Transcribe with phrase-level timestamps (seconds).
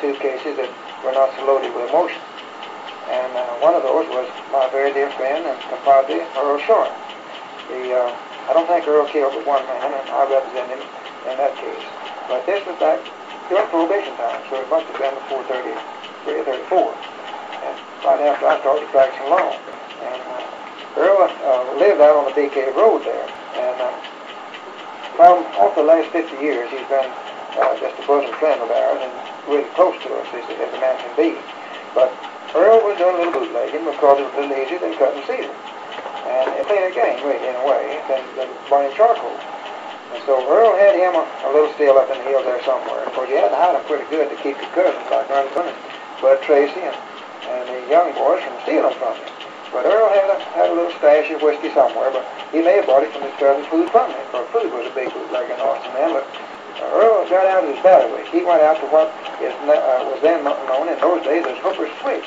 [0.00, 0.72] two cases that
[1.04, 2.20] were not so loaded with emotion.
[3.12, 6.88] And uh, one of those was my very dear friend and compadre, Earl Short.
[7.68, 8.08] The, uh,
[8.48, 10.82] I don't think Earl killed but one man, and I represent him
[11.28, 11.84] in that case.
[12.32, 13.02] But this was back
[13.52, 16.94] during Prohibition time, so it must have been before 33 or 34.
[17.66, 17.74] And
[18.06, 19.52] right after I started practicing law.
[19.52, 23.28] And uh, Earl uh, lived out on the Cave Road there.
[23.58, 23.90] And uh,
[25.18, 27.10] from off the last 50 years, he's been
[27.56, 29.12] uh, just a bosom friend of ours and
[29.48, 31.38] really close to us as, as a man can be.
[31.94, 32.12] But
[32.54, 35.50] Earl was doing a little bootlegging because it was a little easier than cutting cedar.
[35.50, 39.34] And it played a game, really, in a way, than, than burning charcoal.
[40.14, 43.06] And so Earl had him a, a little still up in the hills there somewhere.
[43.06, 45.70] Of course, you had to hide him pretty good to keep your cousins like Runton
[45.70, 45.78] and
[46.18, 46.98] Bud Tracy and,
[47.46, 49.30] and the young boys from stealing from him.
[49.70, 52.86] But Earl had a, had a little stash of whiskey somewhere, but he may have
[52.90, 55.58] bought it from his cousin's food from him, for food was a big bootleg in
[55.62, 56.10] Austin then.
[56.10, 56.26] But
[56.78, 58.28] Earl got out of his bailiwick.
[58.28, 59.10] He went out to what
[59.42, 62.26] is, uh, was then known in those days as Hooper's Switch.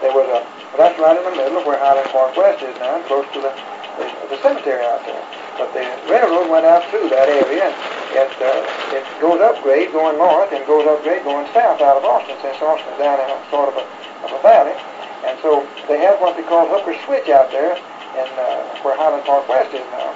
[0.00, 0.42] There was a,
[0.76, 3.52] that's right in the middle of where Highland Park West is now, close to the,
[3.98, 5.22] the, the cemetery out there.
[5.58, 7.76] But the railroad went out through that area, and
[8.16, 12.00] it, uh, it goes up grade going north and goes up grade going south out
[12.00, 13.84] of Austin, since Austin's down in a sort of a,
[14.26, 14.74] of a valley.
[15.22, 19.24] And so they had what they called hooker switch out there in uh, where Highland
[19.24, 20.10] Park West is now.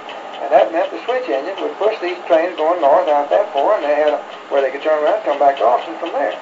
[0.47, 3.75] And that meant the switch engine would push these trains going north out that far,
[3.75, 6.15] and they had a, where they could turn around and come back to Austin from
[6.15, 6.39] there.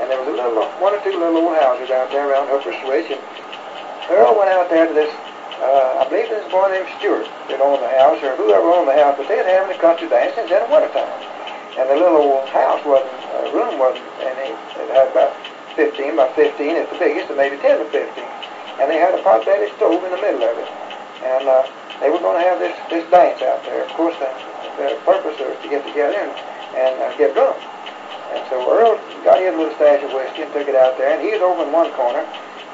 [0.00, 2.72] And there was a little, one or two little old houses out there around Hooker
[2.80, 3.20] Switch, and
[4.08, 5.12] Earl went out there to this
[5.60, 8.98] uh, I believe this boy named Stewart that owned the house, or whoever owned the
[8.98, 11.06] house, but they had having a country dance in the wintertime.
[11.78, 15.36] And the little old house wasn't, uh, room wasn't any, it had about
[15.76, 18.10] 15 by 15 at the biggest, and maybe 10 to 15.
[18.80, 20.66] And they had a pot-bellied stove in the middle of it.
[21.22, 21.62] And uh,
[22.02, 23.86] they were going to have this, this dance out there.
[23.86, 24.26] Of course, the,
[24.76, 26.34] the purpose was to get together and,
[26.74, 27.56] and uh, get drunk.
[28.34, 31.22] And so Earl got his little stash of whiskey and took it out there, and
[31.22, 32.26] he was over in one corner,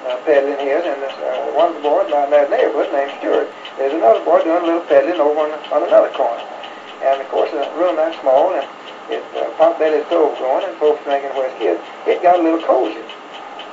[0.09, 3.51] uh, peddling his, and this, uh, one of the boys in that neighborhood named Stewart.
[3.77, 6.41] There's another boy doing a little peddling over on, on another corner.
[7.05, 8.67] And of course, the room that small, and
[9.11, 11.75] it uh, pot belly stove going, and folks drinking whiskey.
[11.75, 13.03] It, it got a little cozy,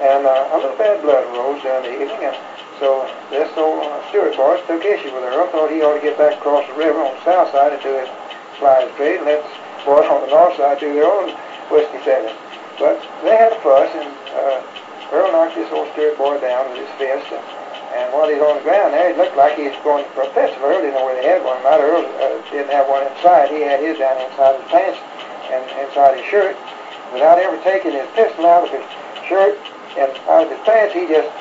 [0.02, 2.38] and uh, a little bad blood rose during the evening, and
[2.80, 5.48] so this old uh, Stewart boy took issue with Earl.
[5.48, 8.10] Thought he ought to get back across the river on the south side do his
[8.60, 11.32] flying trade, and let the on the north side do their own
[11.72, 12.36] whiskey selling.
[12.76, 14.60] But they had a fuss, and uh,
[15.16, 17.44] Earl knocked this old Stewart boy down with his fist, and,
[17.96, 20.32] and while he's on the ground there, it looked like he was going for a
[20.36, 20.60] pistol.
[20.66, 21.62] Earl didn't know where they had one.
[21.64, 23.54] Not Earl uh, didn't have one inside.
[23.54, 25.00] He had his down inside his pants
[25.48, 26.58] and inside his shirt.
[27.14, 28.84] Without ever taking his pistol out of his
[29.30, 29.56] shirt
[29.96, 31.32] and out of his pants, he just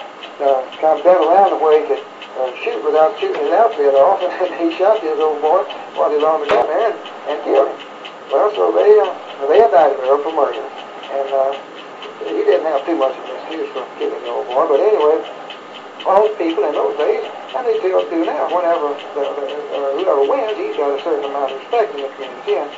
[0.41, 2.05] uh, kind of bent around the way he could
[2.39, 5.63] uh, shoot without shooting his outfit off, and he shot this old boy
[5.95, 6.99] while he was on the ground there and,
[7.31, 7.79] and killed him.
[8.33, 9.13] Well, so they uh,
[9.47, 11.53] they indicted Earl for murder, and uh,
[12.27, 14.67] he didn't have too much of an excuse for killing the old boy.
[14.67, 15.23] But anyway,
[16.03, 17.23] most people in those days,
[17.55, 19.47] and they still do now, whenever the, the,
[19.77, 22.71] uh, whoever wins, he's got a certain amount of respect in the community, and,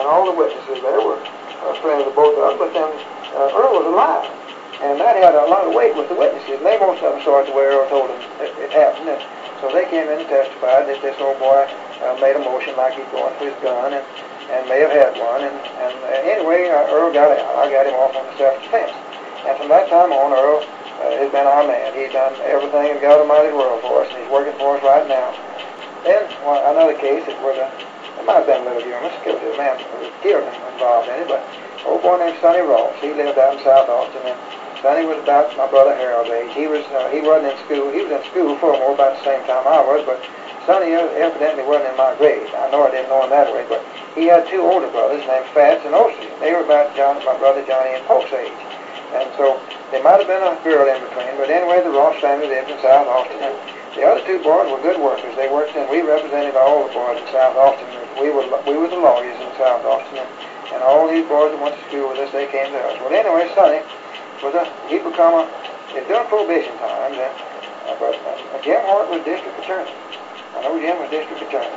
[0.00, 2.56] and all the witnesses there were uh, friends of both of them.
[2.56, 2.90] But then
[3.36, 4.41] uh, Earl was alive.
[4.82, 6.58] And that had a lot of weight with the witnesses.
[6.58, 9.14] They of them saw it the way Earl told them it, it happened.
[9.14, 9.22] And
[9.62, 11.70] so they came in and testified that this old boy
[12.02, 14.02] uh, made a motion like he's going for his gun and,
[14.50, 15.46] and may have had one.
[15.46, 17.46] And, and uh, anyway, uh, Earl got out.
[17.62, 18.90] I got him off on the self-defense.
[19.46, 21.94] And from that time on, Earl uh, has been our man.
[21.94, 25.06] He's done everything in God Almighty's world for us, and he's working for us right
[25.06, 25.30] now.
[26.02, 27.70] Then well, another case, it was a,
[28.18, 29.78] it might have been a little humorous, killed a man
[30.26, 30.42] killed
[30.74, 31.42] involved in it, but
[31.86, 32.94] old boy named Sonny Ross.
[32.98, 34.38] He lived out in South Austin, and
[34.82, 36.50] Sonny was about my brother Harold's age.
[36.58, 37.94] He was uh, he wasn't in school.
[37.94, 40.18] He was in school for more about the same time I was, but
[40.66, 42.50] Sonny evidently wasn't in my grade.
[42.58, 43.78] I know I didn't know him that way, but
[44.18, 46.26] he had two older brothers named Fats and Ossie.
[46.42, 48.58] They were about John, my brother Johnny and Polk's age,
[49.14, 49.62] and so
[49.94, 51.30] there might have been a girl in between.
[51.38, 53.38] But anyway, the Ross family lived in South Austin.
[53.38, 53.54] And
[53.94, 55.30] the other two boys were good workers.
[55.38, 57.86] They worked and we represented all the boys in South Austin.
[58.18, 60.30] We were we were the lawyers in South Austin, and,
[60.74, 62.98] and all these boys that went to school with us, they came to us.
[62.98, 63.86] Well, anyway, Sonny
[64.42, 65.42] was a, he become a,
[65.94, 67.30] it during prohibition times, and,
[67.86, 69.90] uh, uh, Jim Hart was district attorney.
[70.54, 71.70] I know Jim was district attorney.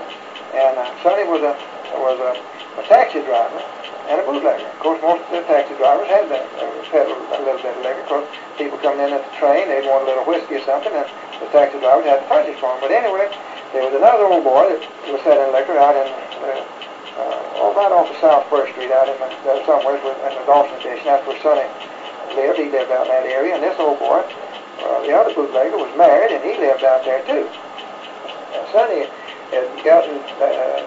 [0.53, 1.53] And uh, Sonny was a,
[1.99, 2.31] was a,
[2.79, 3.59] a taxi driver
[4.07, 4.65] and a bootlegger.
[4.65, 7.83] Of course, most of the taxi drivers had been uh, peddled a little bit of
[7.83, 8.25] liquor because
[8.57, 11.09] people coming in at the train, they'd want a little whiskey or something, and
[11.41, 12.79] the taxi drivers had to purchase for them.
[12.81, 13.27] But anyway,
[13.73, 14.81] there was another old boy that
[15.11, 16.63] was selling liquor out in, uh,
[17.19, 20.45] uh, oh, right off of South First Street, out in the, uh, somewhere in the
[20.45, 21.03] Dawson Station.
[21.03, 21.67] That's where Sonny
[22.35, 22.59] lived.
[22.59, 23.55] He lived out in that area.
[23.55, 27.23] And this old boy, uh, the other bootlegger, was married, and he lived out there
[27.25, 27.47] too.
[27.47, 29.07] And Sonny
[29.51, 30.83] had gotten uh,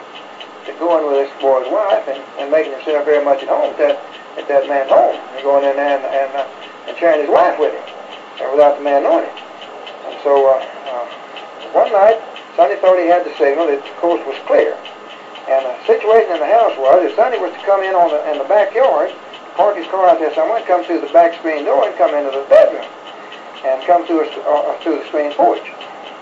[0.66, 3.74] to going with this boy's wife and, and making himself very much at home.
[3.78, 3.96] That
[4.38, 6.46] at that man's home and going in there and, and, uh,
[6.86, 7.82] and sharing his wife with him,
[8.38, 9.34] and without the man knowing it.
[10.06, 11.06] And so uh, uh,
[11.74, 12.22] one night,
[12.54, 14.78] Sonny thought he had the signal that the coast was clear.
[15.50, 18.22] And the situation in the house was, if Sonny was to come in on the,
[18.30, 19.10] in the backyard,
[19.58, 22.30] park his car out there somewhere, come through the back screen door and come into
[22.30, 22.86] the bedroom,
[23.66, 25.66] and come through, a, uh, through the screen porch.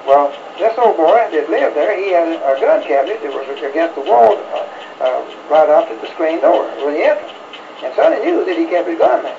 [0.09, 3.93] Well, this old boy that lived there, he had a gun cabinet that was against
[3.93, 4.65] the wall uh,
[5.05, 5.21] uh,
[5.53, 7.37] right opposite the screen door where the entrance.
[7.85, 9.37] And Sonny knew that he kept his gun there.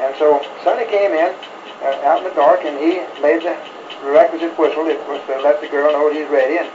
[0.00, 1.36] And so Sonny came in
[1.84, 3.52] uh, out in the dark and he made the
[4.08, 6.56] requisite whistle that was to let the girl know he's ready.
[6.56, 6.70] And,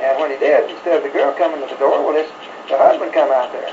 [0.00, 2.32] and when he did, instead of the girl coming to the door, well, his,
[2.72, 3.68] the husband come out there.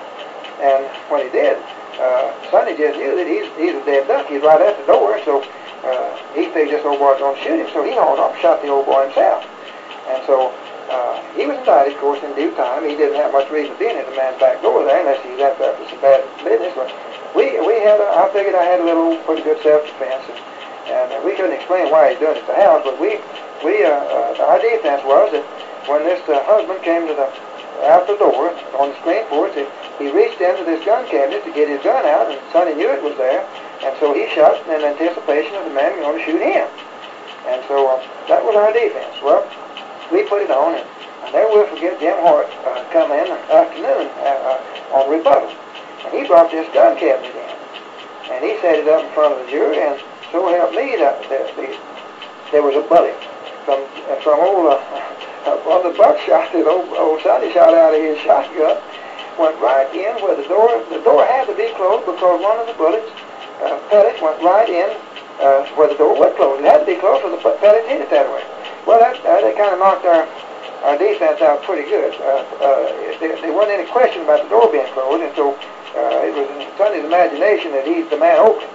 [0.60, 1.56] And when he did,
[2.00, 4.28] uh, Sonny just knew that he's, he's a dead duck.
[4.28, 5.20] He's right at the door.
[5.24, 5.44] So
[5.84, 8.34] uh, he figured this old boy was going to shoot him, so he hauled up
[8.34, 9.46] and shot the old boy himself.
[10.10, 10.54] And so
[10.90, 12.84] uh, he was indicted, of course, in due time.
[12.86, 15.42] He didn't have much reason being in the man's back door there unless he was
[15.42, 16.74] after for some bad business.
[16.78, 16.90] But
[17.34, 20.40] we, we had, a, I figured I had a little pretty good self-defense, and,
[20.90, 23.18] and uh, we couldn't explain why he's doing it the house, but we,
[23.66, 25.46] we, uh, uh, our defense was that
[25.90, 27.30] when this uh, husband came to the
[27.84, 29.54] out the door on the screen porch,
[30.00, 33.04] he reached into this gun cabinet to get his gun out, and Sonny knew it
[33.04, 33.44] was there,
[33.84, 36.68] and so he shot in anticipation of the man going to shoot him.
[37.48, 39.16] And so uh, that was our defense.
[39.22, 39.46] Well,
[40.12, 40.88] we put it on, and
[41.24, 45.50] I never will forget Jim Hart uh, come in afternoon uh, uh, on rebuttal.
[46.06, 48.32] And he brought this gun cabinet in.
[48.34, 50.02] And he set it up in front of the jury, and
[50.32, 51.78] so help me, that the, the,
[52.52, 53.16] there was a bullet
[53.66, 54.82] from, uh, from old, uh,
[55.46, 58.82] one the buckshot that old, old Sonny shot out of his shotgun,
[59.38, 62.66] went right in where the door, the door had to be closed because one of
[62.66, 63.12] the bullets
[63.62, 64.90] uh, pellets went right in
[65.40, 66.64] uh, where the door was closed.
[66.64, 68.44] It had to be closed so the pellets hit it that way.
[68.88, 70.26] Well, that, uh, they kind of knocked our,
[70.88, 72.14] our defense out pretty good.
[72.22, 75.54] Uh, uh, there, there wasn't any question about the door being closed, and so
[75.94, 78.68] uh, it was in Sonny's imagination that he's the man open.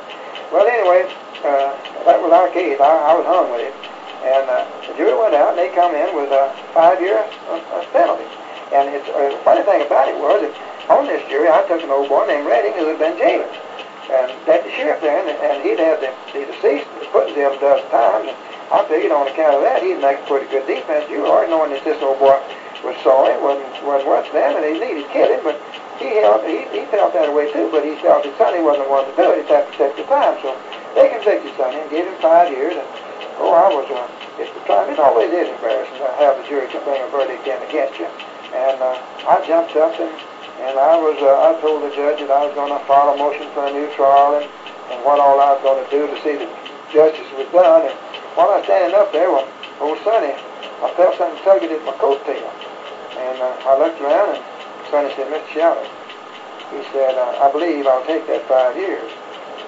[0.52, 1.06] Well, anyway,
[1.46, 1.74] uh,
[2.04, 2.80] that was our case.
[2.80, 3.74] I, I was hung with it.
[4.20, 8.28] And uh, the jury went out, and they come in with a five-year uh, penalty.
[8.70, 10.54] And it's, uh, the funny thing about it was that
[10.90, 13.48] on this jury, I took an old boy named Redding who had been jailer
[14.10, 17.54] and had the sheriff there, and, and he'd had the, the deceased put in jail
[17.54, 18.36] a dozen times, and
[18.70, 21.06] I figured on account of that he'd make a pretty good defense.
[21.10, 22.38] You were knowing that this old boy
[22.82, 25.58] was sorry, wasn't, wasn't worth them, and he needed killing, but
[26.02, 29.06] he held, he, he felt that way too, but he felt that Sonny wasn't one
[29.06, 30.58] to do it, to take the time, so
[30.94, 32.86] they convicted Sonny and gave him five years, and
[33.40, 34.06] oh, I was, uh,
[34.38, 37.48] it's the time, it always is embarrassing to have the jury come bring a verdict
[37.48, 38.06] in against you,
[38.52, 40.12] and uh, I jumped up and
[40.60, 43.16] and I was, uh, I told the judge that I was going to file a
[43.16, 44.44] motion for a new trial and,
[44.92, 46.52] and what all I was going to do to see that
[46.92, 47.88] justice was done.
[47.88, 47.96] And
[48.36, 49.48] while I was standing up there, well,
[49.80, 50.36] old Sonny,
[50.84, 52.44] I felt something tugging at my coat tail.
[52.44, 54.44] And uh, I looked around and
[54.92, 55.48] Sonny said, Mr.
[55.48, 55.88] Shelton,
[56.76, 59.08] he said, uh, I believe I'll take that five years.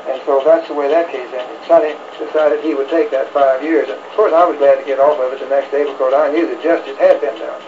[0.09, 1.59] And so that's the way that case ended.
[1.67, 3.89] Sonny decided he would take that five years.
[3.89, 6.13] And of course, I was glad to get off of it the next day because
[6.13, 7.63] I knew that justice had been done.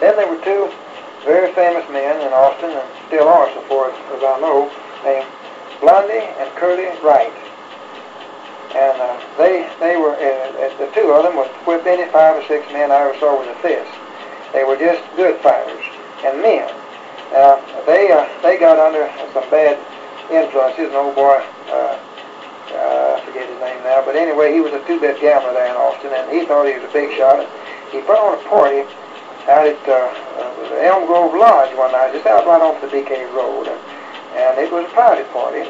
[0.00, 0.70] Then there were two
[1.24, 4.70] very famous men in Austin, and still are, so far as, as I know,
[5.04, 5.26] named
[5.80, 7.47] Blondie and Curly Wright.
[9.48, 12.92] They they were uh, the two of them would whip any five or six men
[12.92, 13.88] I ever saw with a fist.
[14.52, 15.80] They were just good fighters
[16.20, 16.68] and men.
[17.32, 17.56] Uh,
[17.88, 19.80] they uh, they got under some bad
[20.28, 20.92] influences.
[20.92, 21.40] An old boy,
[21.72, 21.96] uh,
[22.76, 25.80] uh, I forget his name now, but anyway, he was a two-bit gambler there in
[25.80, 27.40] Austin, and he thought he was a big shot.
[27.88, 28.84] He put on a party
[29.48, 30.12] out at uh,
[30.44, 33.64] uh, Elm Grove Lodge one night, just out right off the Bee Cave Road.
[33.64, 33.80] And,
[34.36, 35.64] and it was a private party.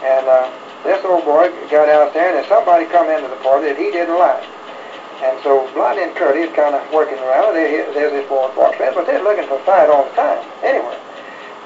[0.00, 0.48] And uh,
[0.84, 4.18] this old boy got out there, and somebody come into the party that he didn't
[4.18, 4.44] like.
[5.22, 7.54] And so Blondie and Curly is kind of working around.
[7.54, 10.38] They, there's this boy walks in, but they're looking for a fight all the time,
[10.62, 10.94] anyway.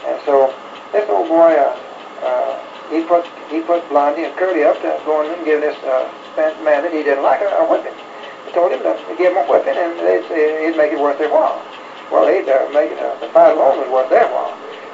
[0.09, 0.55] And so
[0.93, 1.77] this old boy, uh,
[2.25, 2.53] uh,
[2.89, 6.09] he put he put Blondie and Curly up to going and giving this uh,
[6.65, 7.95] man that he didn't like a, a whipping
[8.53, 11.61] told him to give him a whipping and they'd, he'd make it worth their while.
[12.13, 14.53] Well, he'd uh, make it, uh, the fight alone was worth their while.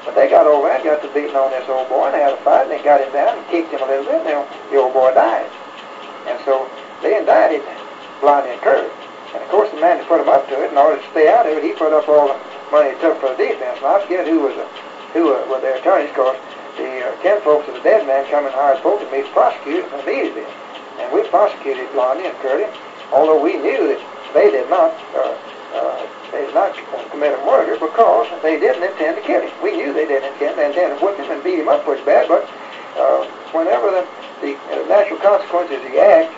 [0.09, 2.33] But they got over and got to beating on this old boy and they had
[2.33, 4.41] a fight and they got him down and kicked him a little bit and the,
[4.73, 5.45] the old boy died.
[6.25, 6.65] And so
[7.05, 7.61] they indicted
[8.25, 8.89] Blondie and Curly.
[9.37, 11.29] And of course the man that put him up to it, in order to stay
[11.29, 12.41] out of it, he put up all the
[12.73, 13.77] money he took for the defense.
[13.85, 14.65] And I forget who was a,
[15.13, 16.41] who uh, were their attorneys, because
[16.81, 19.31] the uh, kin folks of the dead man come and hired both of me to
[19.37, 20.49] prosecute immediately.
[21.05, 22.65] And we prosecuted Blondie and Curly
[23.13, 24.01] although we knew that
[24.35, 25.37] they did not uh,
[25.75, 26.77] uh, did not
[27.11, 29.53] commit a murder because they didn't intend to kill him.
[29.63, 32.05] We knew they didn't intend, they intended to whip him and beat him up pretty
[32.05, 32.45] bad, but
[32.97, 34.05] uh, whenever the,
[34.41, 36.33] the uh, natural consequences of the act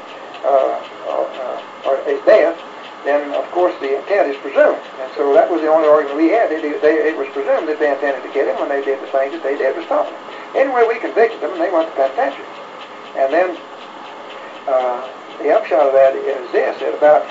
[0.44, 0.78] uh,
[1.09, 2.56] uh, or his death,
[3.04, 4.80] then of course the intent is presumed.
[5.00, 6.52] And so that was the only argument we had.
[6.52, 9.09] It, they, it was presumed that they intended to kill him when they did the
[9.09, 10.23] things that they did was stopping him.
[10.54, 12.47] Anyway, we convicted them and they went to penitentiary.
[13.16, 13.49] And then
[14.68, 15.00] uh,
[15.40, 17.25] the upshot of that is this, that about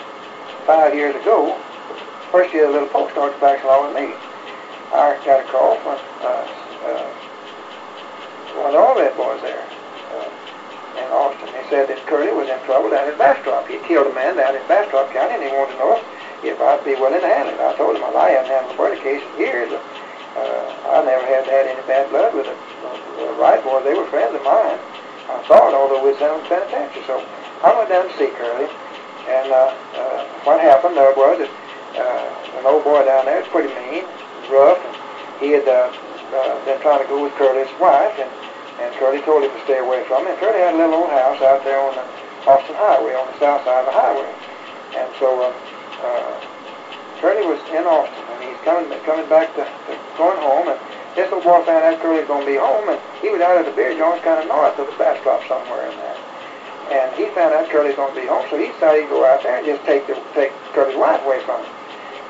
[0.65, 1.53] five years ago,
[2.31, 4.13] first year the little folks started practicing law with me.
[4.93, 6.45] I got a call from uh,
[6.85, 7.07] uh,
[8.57, 10.29] one of the Allred boys there uh,
[10.97, 11.49] in Austin.
[11.49, 13.65] He said that Curly was in trouble down in Bastrop.
[13.69, 15.97] He killed a man down in Bastrop County and he wanted to know
[16.45, 17.61] if I'd be willing to handle it.
[17.61, 19.69] I told him well, I hadn't handled a murder case in years.
[19.73, 22.55] Uh, I never had had any bad blood with the,
[23.17, 23.83] the Wright boys.
[23.85, 24.77] They were friends of mine.
[25.29, 27.05] I thought, although we sent them to penitentiary.
[27.05, 27.21] So
[27.61, 28.69] I went down to see Curly.
[29.29, 31.51] And uh, uh, what happened uh, was that
[31.97, 34.05] uh, an old boy down there was pretty mean,
[34.51, 34.95] rough, and
[35.39, 35.89] he had uh,
[36.35, 38.29] uh, been trying to go with Curly's wife, and,
[38.81, 40.33] and Curly told him to stay away from him.
[40.33, 42.05] And Curly had a little old house out there on the
[42.45, 44.29] Austin Highway, on the south side of the highway.
[44.95, 45.53] And so uh,
[46.05, 46.33] uh,
[47.21, 50.79] Curly was in Austin, and he's coming coming back to, to going home, and
[51.15, 53.57] this little boy found out Curly was going to be home, and he was out
[53.57, 56.17] at the beer joint kind of north of the Bastrop somewhere in there.
[56.89, 59.43] And he found out Curly's going to be home, so he decided he'd go out
[59.43, 61.78] there and just take the, take Curly's wife away from him.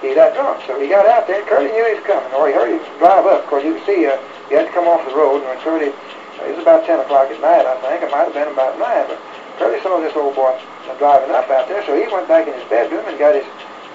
[0.01, 0.63] He's that drunk.
[0.65, 3.27] So he got out there, Curly knew he was coming, or he heard him drive
[3.27, 3.43] up.
[3.43, 4.15] Of course, you could see uh,
[4.47, 7.03] he had to come off the road, and when Curly, uh, it was about 10
[7.03, 8.03] o'clock at night, I think.
[8.03, 9.19] It might have been about 9, but
[9.59, 12.55] Curly saw this old boy uh, driving up out there, so he went back in
[12.55, 13.45] his bedroom and got his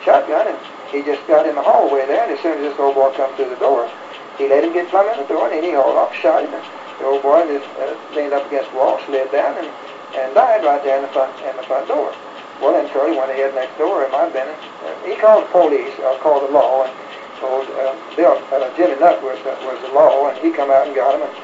[0.04, 0.58] shotgun, and
[0.92, 3.32] he just got in the hallway there, and as soon as this old boy come
[3.36, 3.88] through the door,
[4.36, 6.64] he let him get plumb in the door, and he hauled off, shot him, and
[7.00, 9.72] the old boy just uh, leaned up against the wall, slid down, and
[10.14, 12.14] and died right there in the front in the front door.
[12.64, 14.08] Well, then Curly went ahead next door.
[14.08, 14.48] Might have been.
[14.48, 16.96] Uh, he called the police, uh, called the law, and
[17.36, 20.88] told uh, Bill uh, Jimmy Nutt was uh, was the law, and he come out
[20.88, 21.34] and got him, and,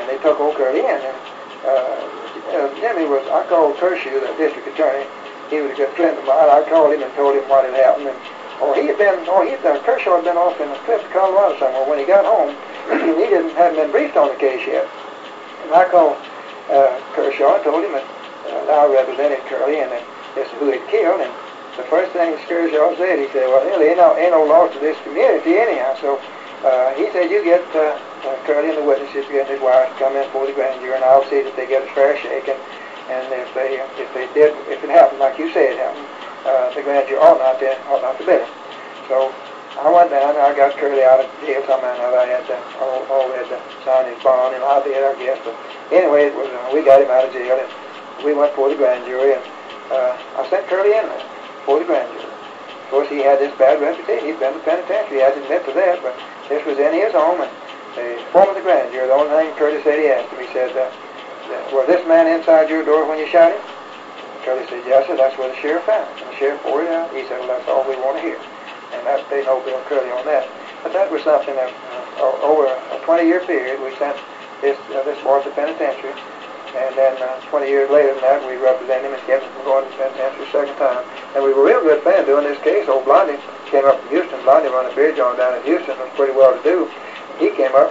[0.00, 1.00] and they took old Curly in.
[1.04, 1.16] And
[1.68, 3.20] uh, uh, Jimmy was.
[3.28, 5.04] I called Kershaw, the district attorney.
[5.52, 6.48] He was a good friend of mine.
[6.48, 8.20] I called him and told him what had happened, and
[8.64, 9.20] oh, he had been.
[9.28, 11.84] Oh, he uh, Kershaw had been off in a trip to Colorado somewhere.
[11.84, 12.56] When he got home,
[13.20, 14.88] he didn't hadn't been briefed on the case yet.
[15.68, 16.16] And I called
[16.72, 18.08] uh, Kershaw and told him that
[18.48, 21.20] uh, I represented Curly and this is who he killed.
[21.20, 21.32] And
[21.76, 24.80] the first thing Kershaw said, he said, well, there ain't no, ain't no loss to
[24.80, 25.96] this community anyhow.
[26.00, 26.18] So
[26.66, 27.96] uh, he said, you get uh,
[28.26, 30.94] uh, Curly and the witnesses, you get his wife, come in for the grand jury,
[30.94, 32.48] and I'll see that they get a fair shake.
[32.48, 32.60] And,
[33.10, 36.06] and if they if they did, if it happened like you say it happened,
[36.46, 38.52] uh, the grand jury ought not to ought not to bill him.
[39.10, 39.34] So
[39.82, 42.22] I went down and I got Curly out of jail somehow or another.
[42.22, 45.42] I had to all, all had to sign his bond, and I did, I guess.
[45.42, 45.58] But
[45.90, 47.58] anyway, it was uh, we got him out of jail.
[47.58, 47.70] And,
[48.24, 49.42] we went for the grand jury, and
[49.90, 51.26] uh, I sent Curly in there
[51.66, 52.30] for the grand jury.
[52.30, 54.26] Of course, he had this bad reputation.
[54.26, 55.18] He'd been to penitentiary.
[55.18, 56.14] He had to admit to that, but
[56.48, 57.50] this was in his home, and
[57.94, 60.74] the form the grand jury, the only thing Curly said he asked him, he said,
[60.74, 60.90] uh,
[61.74, 63.62] was this man inside your door when you shot him?
[64.42, 66.08] Curly said, yes, sir, that's where the sheriff found.
[66.18, 67.10] And the sheriff poured it out.
[67.14, 68.38] He said, well, that's all we want to hear.
[68.94, 70.48] And that, they know Bill Curly on that.
[70.82, 71.70] But that was something that,
[72.18, 74.16] uh, over a 20-year period, we sent
[74.62, 76.14] this, uh, this boy to penitentiary.
[76.70, 79.64] And then uh, 20 years later than that, we represented him and kept him from
[79.66, 81.02] going to penitentiary a second time.
[81.34, 82.86] And we were real good fans doing this case.
[82.86, 84.38] Old Blondie came up from Houston.
[84.46, 85.98] Blondie run a beer joint down in Houston.
[85.98, 86.86] Was pretty well to do.
[87.42, 87.90] He came up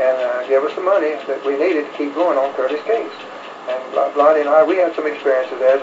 [0.00, 3.12] and uh, gave us the money that we needed to keep going on Curtis' case.
[3.68, 3.80] And
[4.16, 5.76] Blondie and I, we had some experiences there.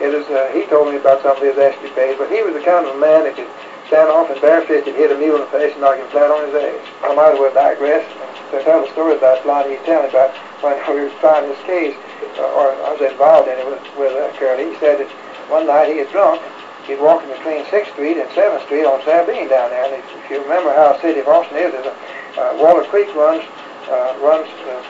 [0.00, 2.64] It was, uh, he told me about some of his escapades, but he was the
[2.64, 3.48] kind of a man that could
[3.92, 6.48] stand off and barefisted hit a mule in the face and knock him flat on
[6.48, 6.80] his ass.
[7.04, 8.00] I might as well digress
[8.48, 9.76] to tell the story about Blondie.
[9.76, 10.32] He's telling about
[10.64, 11.92] when we were trying this case,
[12.40, 15.12] uh, or I was involved in it with, with uh, Curly, he said that
[15.52, 16.40] one night he was drunk.
[16.88, 19.84] He's walking between 6th Street and 7th Street on Sabine down there.
[19.84, 21.94] And if, you remember how the city of Austin is, there's a,
[22.40, 23.44] uh, Waller Creek runs
[23.92, 24.80] uh, runs uh,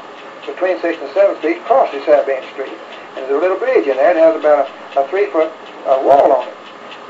[0.46, 2.78] between 6th and 7th Street, crosses Sabine Street.
[3.18, 4.14] And there's a little bridge in there.
[4.14, 5.50] It has about a, a three-foot
[5.90, 6.61] uh, wall on it.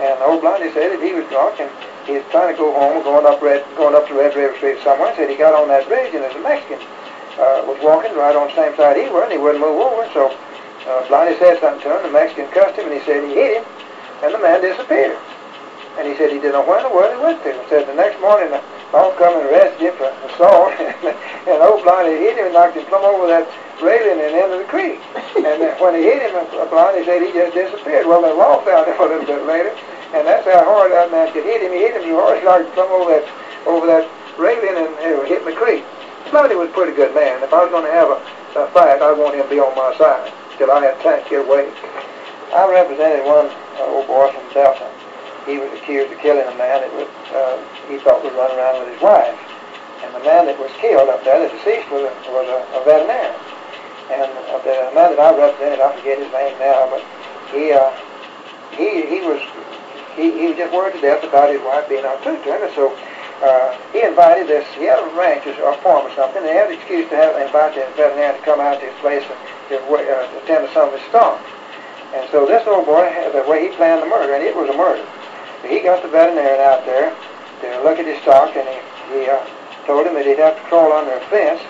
[0.02, 1.71] And old Blondie said that he was drunk and
[2.11, 4.82] he was trying to go home, going up Red, going up to Red River Street
[4.82, 5.14] somewhere.
[5.14, 6.82] Said he got on that bridge and there's a Mexican
[7.38, 10.04] uh, was walking right on the same side he was, and he wouldn't move over.
[10.12, 10.35] So
[10.90, 12.02] uh, Blondie said something to him.
[12.02, 13.64] The Mexican cussed him, and he said he hit him,
[14.26, 15.18] and the man disappeared.
[15.97, 17.52] And he said he didn't know where in the world he went to.
[17.52, 18.50] He said the next morning
[18.93, 19.97] the law come and arrested him
[21.49, 23.49] and old Blondie hit him and knocked him plumb over that
[23.81, 25.01] railing and into the creek.
[25.41, 26.37] and when he hit him,
[26.69, 28.05] Blondie said he just disappeared.
[28.05, 29.73] Well, the law found him a little bit later,
[30.13, 31.73] and that's how hard that man could hit him.
[31.73, 33.25] He hit him, he hard knocked him plumb over that
[33.65, 34.05] over that
[34.37, 35.85] railing and it hit the creek.
[36.31, 37.43] Blondie was a pretty good man.
[37.43, 38.21] If I was going to have a,
[38.61, 40.81] a fight, I'd want him to be on my side till I
[41.25, 41.73] to get away.
[42.53, 43.49] I represented one
[43.81, 44.92] uh, old boy from Delta.
[45.47, 47.59] He was accused of killing a man that was, uh,
[47.91, 49.35] he thought was running around with his wife.
[50.03, 52.81] And the man that was killed up there, the deceased, was a, was a, a
[52.85, 53.35] veterinarian.
[54.11, 57.03] And uh, the man that I represented, I forget his name now, but
[57.55, 57.91] he uh,
[58.75, 59.41] he he was
[60.17, 62.75] he, he was just worried to death about his wife being truth to him, and
[62.75, 62.93] so
[63.43, 66.55] uh, he invited this, he had a ranch or a farm or something, and he
[66.55, 69.39] had an excuse to have invite the veterinarian to come out to his place and
[69.67, 71.43] to uh, attend to some of his stock.
[72.15, 74.77] And so this old boy, the way he planned the murder, and it was a
[74.77, 75.03] murder.
[75.62, 77.14] So he got the veterinarian out there
[77.62, 78.78] to look at his stock, and he,
[79.14, 79.38] he uh,
[79.87, 81.62] told him that he'd have to crawl under a fence.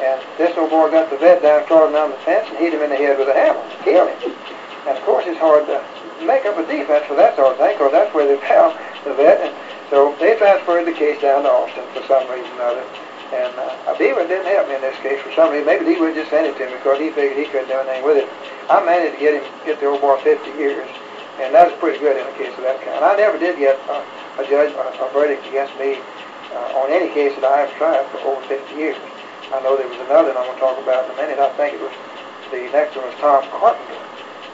[0.00, 2.82] And this old boy got the vet down, crawled down the fence, and hit him
[2.82, 4.32] in the head with a hammer, killed him.
[4.88, 5.80] And of course, it's hard to
[6.24, 9.12] make up a defense for that sort of thing, because that's where they found the
[9.12, 9.40] vet.
[9.40, 9.52] And
[9.88, 12.86] so they transferred the case down to Austin for some reason or other.
[13.36, 15.66] And uh, Beaver didn't help me in this case for some reason.
[15.66, 18.04] Maybe he would just send it to me because he figured he couldn't do anything
[18.04, 18.28] with it.
[18.70, 20.86] I managed to get him, get the old boy 50 years,
[21.40, 23.04] and that was pretty good in a case of that kind.
[23.04, 24.04] I never did get uh,
[24.38, 26.00] a judge, a, a verdict against me
[26.52, 28.96] uh, on any case that I have tried for over 50 years.
[29.52, 31.38] I know there was another, and I'm going to talk about in a minute.
[31.38, 31.94] I think it was
[32.50, 33.98] the next one was Tom Carpenter.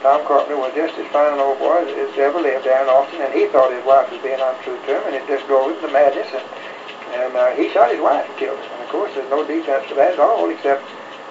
[0.01, 3.21] Tom Carpenter was just as fine an old boy as, ever lived there in Austin,
[3.21, 5.79] and he thought his wife was being untrue to him, and it just drove him
[5.85, 6.45] to madness, and,
[7.15, 8.69] and uh, he shot his wife and killed her.
[8.75, 10.83] And of course, there's no defense for that at all, except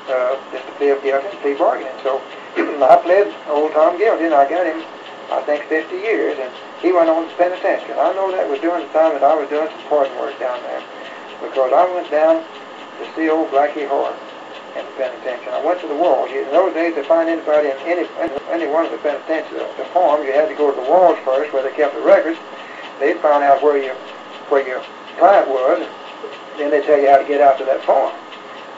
[0.07, 1.97] uh, just to plea of guilty and plea bargaining.
[2.05, 2.21] So
[2.79, 4.85] I pled old Tom guilty, and I got him,
[5.31, 6.51] I think, 50 years, and
[6.83, 7.95] he went on to penitentiary.
[7.95, 10.59] I know that was during the time that I was doing some pardon work down
[10.67, 10.83] there,
[11.39, 14.19] because I went down to see old Blackie Hart
[14.75, 15.55] in the penitentiary.
[15.55, 16.27] I went to the walls.
[16.35, 18.03] In those days, to find anybody in any
[18.51, 21.55] any one of the penitentiaries, the farm, you had to go to the walls first,
[21.55, 22.37] where they kept the records.
[22.99, 23.95] They'd find out where your
[24.51, 24.83] where your
[25.15, 28.11] client was, and then they tell you how to get out to that farm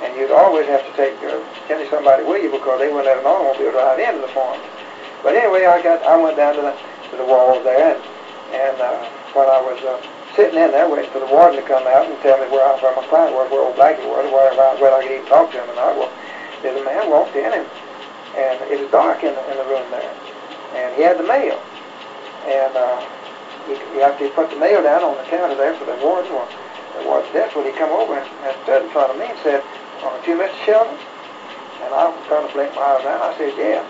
[0.04, 1.40] and you'd always have to take uh,
[1.90, 4.60] somebody with you because they wouldn't let an automobile drive into the farm.
[5.24, 6.76] But anyway, I got I went down to the
[7.12, 8.02] to the walls there, and,
[8.52, 9.00] and uh,
[9.32, 9.98] when I was uh,
[10.36, 12.76] sitting in there waiting for the warden to come out and tell me where, I,
[12.82, 15.52] where my client was, where old Blackie was, whether I, whether I could even talk
[15.52, 16.12] to him or not, well,
[16.62, 17.66] there's a man walked in and
[18.36, 20.14] and it was dark in the in the room there,
[20.76, 21.56] and he had the mail,
[22.46, 23.00] and uh,
[23.66, 26.30] he, he after he put the mail down on the counter there for the warden,
[26.34, 26.50] well,
[27.00, 29.40] the warden desk, well, he come over and, and stood in front of me and
[29.40, 29.64] said
[30.04, 30.66] aren't you Mr.
[30.66, 30.98] Shelton?
[31.84, 33.22] And I was kind of blinked my eyes around.
[33.24, 33.84] I said, yeah.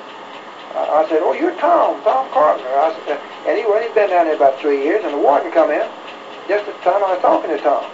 [0.73, 2.69] I, said, oh, you're Tom, Tom Carpenter.
[2.73, 5.69] I said, and well, he'd been down there about three years, and the warden come
[5.69, 5.85] in
[6.49, 7.85] just at the time I was talking to Tom.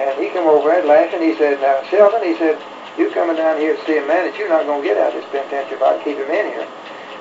[0.00, 1.22] And he come over and laughing.
[1.22, 2.58] He said, now, Shelton, he said,
[2.98, 5.14] you coming down here to see a man that you're not going to get out
[5.14, 6.68] of this penitentiary if I keep him in here.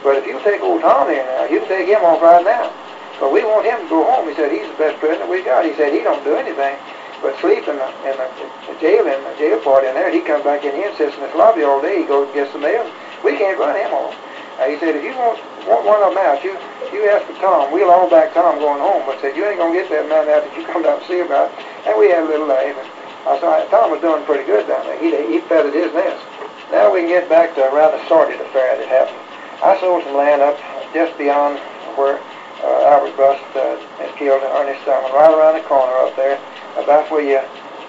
[0.04, 2.74] But if you take old Tom here now, you take him off right now.
[3.20, 4.28] But we want him to go home.
[4.28, 5.64] He said, he's the best prisoner we got.
[5.64, 6.76] He said, he don't do anything
[7.22, 8.28] but sleep in the, in the,
[8.66, 10.10] the jail in the jail part in there.
[10.10, 12.02] He comes back in here and sits in this lobby all day.
[12.02, 12.82] He goes and gets the mail.
[13.24, 14.18] We can't run him off.
[14.62, 16.54] Uh, he said, if you want, want one of them out, you
[16.94, 17.74] you ask for Tom.
[17.74, 19.02] We'll all back Tom going home.
[19.10, 21.26] But said, you ain't gonna get that man out that you come down and see
[21.26, 21.50] about.
[21.90, 22.62] And we had a little laugh.
[22.62, 22.86] And
[23.26, 25.02] I said, Tom was doing pretty good down there.
[25.02, 26.22] He he feathered his nest.
[26.70, 29.18] Now we can get back to a rather sordid affair that happened.
[29.66, 30.62] I sold some land up
[30.94, 31.58] just beyond
[31.98, 32.22] where
[32.62, 36.38] uh, Albert Bust uh, had killed Ernest Thurman, right around the corner up there
[36.78, 37.42] about where you,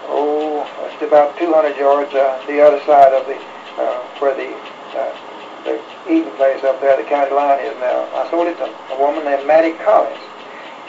[0.09, 3.37] oh, it's about 200 yards uh, the other side of the,
[3.77, 4.57] uh, where the,
[4.97, 5.13] uh,
[5.65, 8.09] the eating place up there, the county line is now.
[8.15, 10.19] I sold it to a woman named Maddie Collins.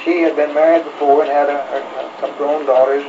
[0.02, 1.80] She had been married before and had a, a,
[2.20, 3.06] some grown daughters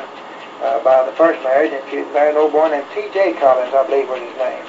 [0.63, 3.41] uh, by the first marriage, and she married an old boy named T.J.
[3.41, 4.65] Collins, I believe was his name.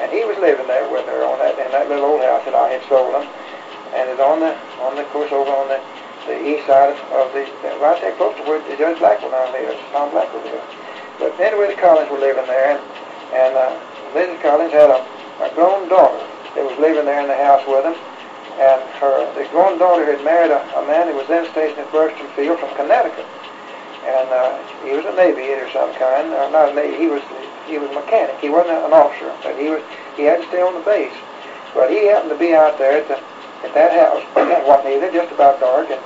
[0.00, 2.54] And he was living there with her on that in that little old house that
[2.54, 3.26] I had sold him,
[3.96, 4.52] and it's on the
[4.84, 5.80] on the course over on the
[6.28, 7.48] the east side of the,
[7.80, 10.68] right there close to where the Judge Blackwell now lives, Tom Blackwell lives.
[11.18, 12.82] But anyway, the Collins were living there, and,
[13.32, 13.72] and uh,
[14.12, 14.42] Mrs.
[14.42, 15.00] Collins had a,
[15.40, 16.20] a grown daughter
[16.56, 17.94] that was living there in the house with them,
[18.56, 21.92] and her the grown daughter had married a, a man who was then stationed at
[21.92, 23.28] Bergstrom Field from Connecticut,
[24.08, 27.22] and uh, he was a Navy or some kind, or not a Navy, he was
[27.68, 28.38] he was a mechanic.
[28.40, 29.82] He wasn't an officer, but he was
[30.16, 31.14] he had to stay on the base.
[31.74, 33.20] But he happened to be out there at the
[33.66, 34.22] at that house
[34.66, 36.00] one evening, just about dark, and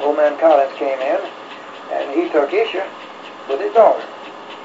[0.00, 1.20] old man Collins came in,
[1.90, 2.84] and he took issue
[3.48, 4.04] with his daughter,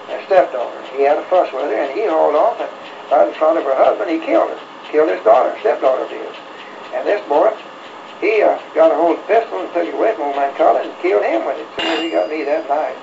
[0.07, 0.81] his stepdaughter.
[0.93, 2.69] He had a fuss with her, and he hauled off, and
[3.09, 4.59] right in front of her husband, he killed her,
[4.91, 6.35] killed his daughter, stepdaughter of his.
[6.93, 7.55] And this boy,
[8.19, 10.53] he uh, got a hold of the pistol and took it away from old man
[10.55, 11.67] Collins and killed him with it.
[11.79, 12.99] So he got me that night.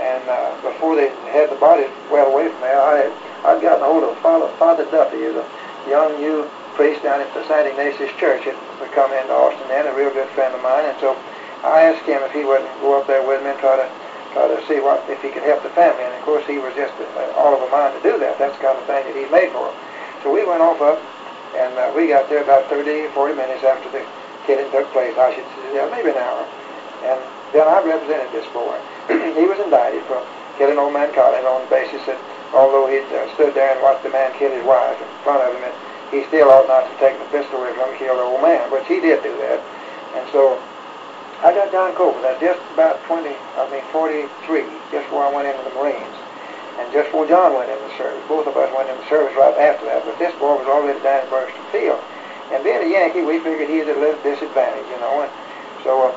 [0.00, 3.12] And uh, before they had the body well away from there, I had
[3.44, 5.44] I'd gotten a hold of Father, Father Duffy, a
[5.86, 7.66] young new priest down at the St.
[7.66, 8.58] Ignatius Church had
[8.94, 11.14] come into Austin then, a real good friend of mine, and so
[11.62, 13.86] I asked him if he wouldn't go up there with me and try to
[14.34, 16.02] try to see what if he could help the family.
[16.04, 18.38] And of course, he was just uh, all of a mind to do that.
[18.38, 19.70] That's the kind of thing that he's made for.
[20.22, 20.98] So we went off up,
[21.56, 24.04] and uh, we got there about 30, 40 minutes after the
[24.46, 25.16] killing took place.
[25.16, 26.44] I should say, yeah, maybe an hour.
[27.04, 27.18] And
[27.52, 28.76] then I represented this boy.
[29.38, 30.20] he was indicted for
[30.56, 32.18] killing old man Collins on the basis that
[32.52, 35.54] although he'd uh, stood there and watched the man kill his wife in front of
[35.54, 35.74] him, and
[36.10, 38.42] he still ought not to take the pistol away from him and kill the old
[38.42, 39.60] man, which he did do that.
[40.16, 40.56] And so
[41.44, 44.26] I got John Copeland at just about 20, I mean 43,
[44.90, 46.16] just before I went into the Marines.
[46.78, 48.22] And just before John went into the service.
[48.30, 50.98] Both of us went into the service right after that, but this boy was already
[51.02, 51.98] down in Bergstrom Field.
[52.54, 55.26] And being a Yankee, we figured he was at a little disadvantage, you know.
[55.26, 55.32] And
[55.82, 56.14] so uh,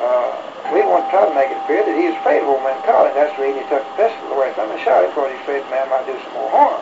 [0.00, 0.30] uh,
[0.72, 2.78] we wanted to try to make it appear that he was afraid of old man
[2.86, 3.18] Collins.
[3.18, 5.38] That's the reason he took the pistol away from him and shot him because he
[5.42, 6.80] afraid the man might do some more harm.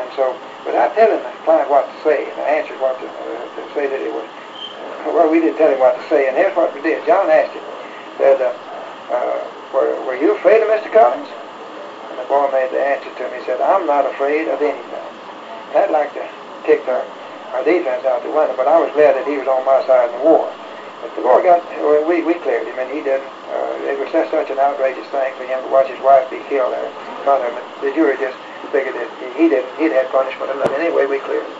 [0.00, 0.32] And so,
[0.64, 3.84] without telling the client what to say, and the answer what to, uh, to say
[3.84, 4.26] that it was,
[5.12, 7.04] well, we didn't tell him what to say, and here's what we did.
[7.06, 7.62] John asked him,
[8.18, 8.54] said, uh,
[9.10, 9.38] uh,
[9.74, 10.90] were, were you afraid of Mr.
[10.90, 11.28] Collins?
[12.10, 13.32] And the boy made the answer to him.
[13.38, 15.06] He said, I'm not afraid of anything.
[15.78, 16.26] I'd like to
[16.66, 17.06] kick our,
[17.54, 20.10] our defense out the window, but I was glad that he was on my side
[20.10, 20.50] in the war.
[21.00, 23.30] But the boy got, well, we, we cleared him, and he didn't.
[23.48, 26.42] Uh, it was just such an outrageous thing for him to watch his wife be
[26.50, 27.62] killed there in front of him.
[27.80, 28.36] The jury just
[28.74, 30.74] figured that he didn't, he'd had punishment enough.
[30.74, 31.56] Anyway, we cleared him.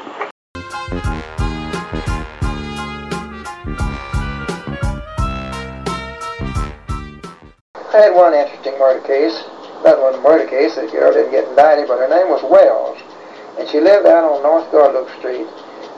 [7.91, 9.43] I had one interesting murder case.
[9.83, 10.77] That was murder case.
[10.77, 13.01] The girl didn't get indicted, but her name was Wells.
[13.59, 15.49] And she lived out on North Guadalupe Street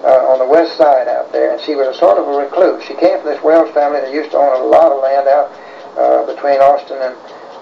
[0.07, 1.53] uh, on the west side out there.
[1.53, 2.83] And she was a sort of a recluse.
[2.85, 5.51] She came from this Wells family that used to own a lot of land out
[5.99, 7.15] uh, between Austin and,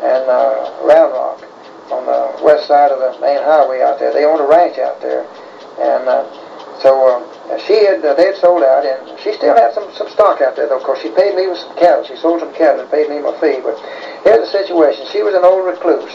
[0.04, 1.40] and uh, Round Rock
[1.90, 4.12] on the west side of the main highway out there.
[4.12, 5.26] They owned a ranch out there.
[5.80, 6.24] And uh,
[6.80, 10.09] so uh, she had, uh, they had sold out, and she still had some, some
[10.09, 12.04] stock out there, though, because she paid me with some cattle.
[12.04, 13.61] She sold some cattle and paid me my fee.
[13.61, 13.76] But
[14.24, 15.06] here's the situation.
[15.12, 16.12] She was an old recluse,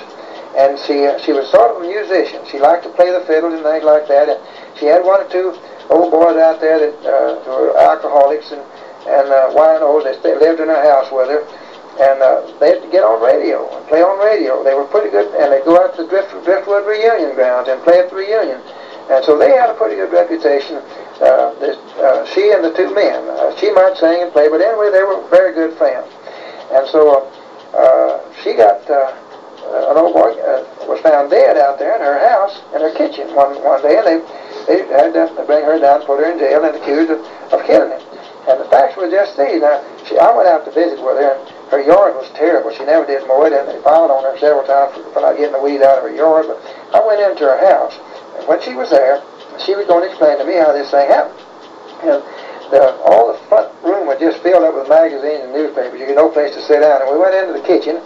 [0.58, 2.44] and she uh, she was sort of a musician.
[2.50, 4.39] She liked to play the fiddle and things like that, and
[4.78, 5.58] she had one or two
[5.89, 8.62] old boys out there that uh, were alcoholics and,
[9.06, 10.06] and uh, winos.
[10.24, 11.46] They lived in her house with her
[11.96, 14.63] and uh, they had to get on radio and play on radio.
[14.63, 18.00] They were pretty good, and they'd go out to Drift, Driftwood reunion grounds and play
[18.00, 18.60] at the reunion.
[19.08, 20.84] And so they had a pretty good reputation.
[21.22, 23.24] Uh, this, uh, she and the two men.
[23.39, 26.12] Uh, she might sing and play, but anyway, they were very good friends.
[26.74, 27.32] And so
[27.76, 29.12] uh, uh, she got uh,
[29.92, 33.34] an old boy uh, was found dead out there in her house in her kitchen
[33.36, 34.20] one one day, and they
[34.66, 37.20] they had to bring her down, put her in jail, and accused of,
[37.54, 38.02] of killing him.
[38.48, 39.62] And the facts were just these.
[39.62, 41.42] Now, she, I went out to visit with her, and
[41.74, 42.70] her yard was terrible.
[42.72, 45.38] She never did mow it, and they filed on her several times for, for not
[45.38, 46.46] getting the weeds out of her yard.
[46.48, 46.62] But
[46.94, 47.98] I went into her house,
[48.38, 49.22] and when she was there,
[49.58, 51.42] she was going to explain to me how this thing happened.
[52.06, 52.22] And
[52.71, 55.99] the, all the front room was just filled up with magazines and newspapers.
[55.99, 57.01] You had no place to sit down.
[57.01, 58.01] And we went into the kitchen,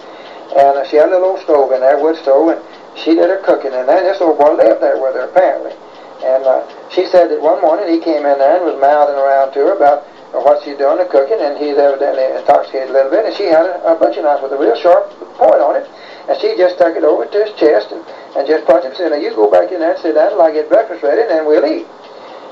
[0.55, 2.61] and uh, she had a little old stove in there, wood stove, and
[2.97, 3.71] she did her cooking.
[3.71, 5.71] And then this old boy lived there with her, apparently.
[6.19, 9.55] And uh, she said that one morning he came in there and was mouthing around
[9.55, 10.03] to her about
[10.35, 13.65] what she's doing, the cooking, and he's evidently intoxicated a little bit, and she had
[13.65, 15.09] a, a butcher knife with a real sharp
[15.41, 15.89] point on it,
[16.29, 18.05] and she just stuck it over to his chest and,
[18.37, 20.41] and just punched him, said, now you go back in there and sit down till
[20.41, 21.87] I get breakfast ready, and then we'll eat.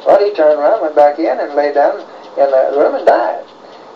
[0.05, 1.99] Well, he turned around, went back in, and lay down
[2.37, 3.45] in the room and died.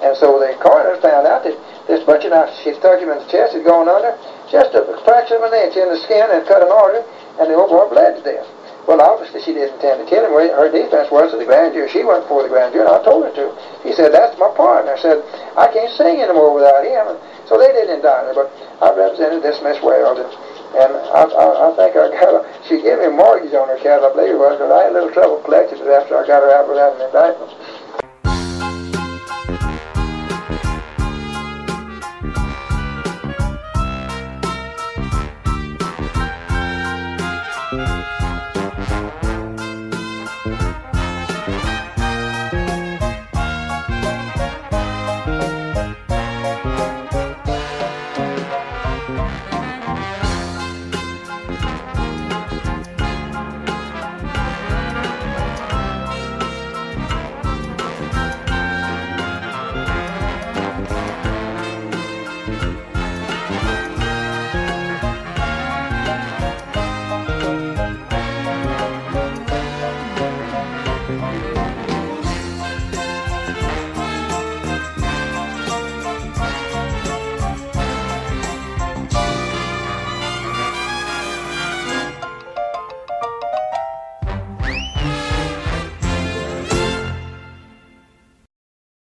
[0.02, 1.54] And so the coroner found out that
[1.86, 4.18] this butcher knife she stuck him in the chest had gone under
[4.50, 7.06] just a fraction of an inch in the skin and cut an artery,
[7.40, 8.50] and the old boy bled to death.
[8.90, 10.34] Well, obviously she didn't intend to kill him.
[10.34, 11.86] Her defense was to the grand jury.
[11.94, 13.54] She went before the grand jury, and I told her to.
[13.86, 14.98] She said, that's my partner.
[14.98, 15.22] I said,
[15.54, 17.14] I can't sing anymore without him.
[17.14, 18.50] And so they didn't indict her, but
[18.82, 20.18] I represented this Miss Wells.
[20.18, 20.34] And,
[20.76, 23.78] and I, I, I think I got her, she gave me a mortgage on her
[23.78, 26.26] cattle, I believe it was, because I had a little trouble collecting it after I
[26.26, 27.52] got her out without an indictment.